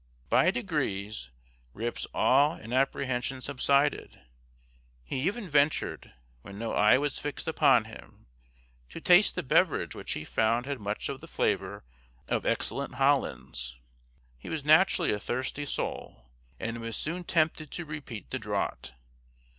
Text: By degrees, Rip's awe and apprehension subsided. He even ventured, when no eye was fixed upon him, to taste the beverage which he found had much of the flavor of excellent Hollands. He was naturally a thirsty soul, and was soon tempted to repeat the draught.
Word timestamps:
By 0.29 0.49
degrees, 0.49 1.29
Rip's 1.75 2.07
awe 2.11 2.55
and 2.55 2.73
apprehension 2.73 3.39
subsided. 3.39 4.19
He 5.03 5.19
even 5.21 5.47
ventured, 5.47 6.11
when 6.41 6.57
no 6.57 6.73
eye 6.73 6.97
was 6.97 7.19
fixed 7.19 7.47
upon 7.47 7.85
him, 7.85 8.25
to 8.89 8.99
taste 8.99 9.35
the 9.35 9.43
beverage 9.43 9.93
which 9.93 10.13
he 10.13 10.23
found 10.23 10.65
had 10.65 10.79
much 10.79 11.07
of 11.07 11.21
the 11.21 11.27
flavor 11.27 11.83
of 12.27 12.47
excellent 12.47 12.95
Hollands. 12.95 13.77
He 14.39 14.49
was 14.49 14.65
naturally 14.65 15.11
a 15.11 15.19
thirsty 15.19 15.65
soul, 15.65 16.31
and 16.59 16.79
was 16.81 16.97
soon 16.97 17.23
tempted 17.23 17.69
to 17.69 17.85
repeat 17.85 18.31
the 18.31 18.39
draught. 18.39 18.95